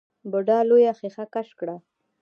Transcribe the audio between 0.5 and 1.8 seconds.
لويه ښېښه کش کړه.